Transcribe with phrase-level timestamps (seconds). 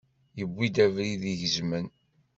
[0.39, 1.87] Yewwi abrid igezmen.